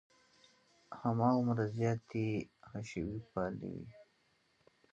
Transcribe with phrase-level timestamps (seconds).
[1.01, 2.27] هماغومره زیاتې
[2.69, 3.85] حشوي پالې وې.